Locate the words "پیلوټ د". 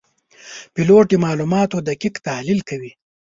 0.73-1.13